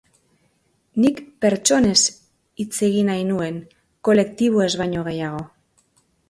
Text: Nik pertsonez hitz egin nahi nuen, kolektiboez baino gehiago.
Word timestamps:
Nik 1.03 1.19
pertsonez 1.45 1.99
hitz 2.63 2.81
egin 2.89 3.11
nahi 3.13 3.27
nuen, 3.33 3.61
kolektiboez 4.11 4.71
baino 4.83 5.05
gehiago. 5.11 5.45